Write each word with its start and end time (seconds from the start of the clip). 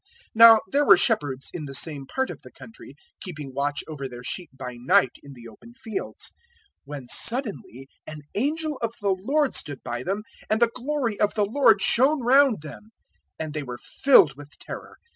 002:008 0.03 0.07
Now 0.33 0.59
there 0.71 0.85
were 0.87 0.97
shepherds 0.97 1.51
in 1.53 1.65
the 1.65 1.75
same 1.75 2.07
part 2.07 2.31
of 2.31 2.41
the 2.41 2.49
country, 2.51 2.95
keeping 3.21 3.53
watch 3.53 3.83
over 3.87 4.09
their 4.09 4.23
sheep 4.23 4.49
by 4.51 4.73
night 4.75 5.11
in 5.21 5.33
the 5.33 5.47
open 5.47 5.75
fields, 5.75 6.31
002:009 6.31 6.33
when 6.85 7.07
suddenly 7.07 7.87
an 8.07 8.21
angel 8.33 8.79
of 8.81 8.95
the 8.99 9.15
Lord 9.15 9.53
stood 9.53 9.83
by 9.83 10.01
them, 10.01 10.23
and 10.49 10.59
the 10.59 10.71
glory 10.73 11.19
of 11.19 11.35
the 11.35 11.45
Lord 11.45 11.83
shone 11.83 12.23
round 12.23 12.63
them; 12.63 12.89
and 13.37 13.53
they 13.53 13.61
were 13.61 13.77
filled 13.77 14.35
with 14.35 14.57
terror. 14.57 14.97